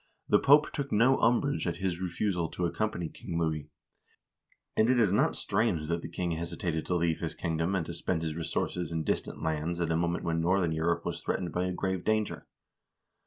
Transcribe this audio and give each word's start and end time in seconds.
CRUSADES 0.31 0.33
AND 0.33 0.43
CRUSADERS 0.63 0.87
431 0.89 0.89
Pope 0.89 0.89
took 0.89 0.91
no 0.97 1.21
umbrage 1.47 1.67
at 1.67 1.75
his 1.75 2.01
refusal 2.01 2.49
to 2.49 2.65
accompany 2.65 3.07
King 3.07 3.37
Louis; 3.37 3.69
and 4.75 4.89
it 4.89 4.99
is 4.99 5.11
not 5.11 5.35
strange 5.35 5.87
that 5.89 6.01
the 6.01 6.09
king 6.09 6.31
hesitated 6.31 6.87
to 6.87 6.95
leave 6.95 7.19
his 7.19 7.35
kingdom, 7.35 7.75
and 7.75 7.85
to 7.85 7.93
spend 7.93 8.23
his 8.23 8.33
resources 8.33 8.91
in 8.91 9.03
distant 9.03 9.43
lands 9.43 9.79
at 9.79 9.91
a 9.91 9.95
moment 9.95 10.23
when 10.23 10.41
northern 10.41 10.71
Europe 10.71 11.05
was 11.05 11.21
threatened 11.21 11.51
by 11.51 11.65
a 11.67 11.71
grave 11.71 12.03
danger. 12.03 12.47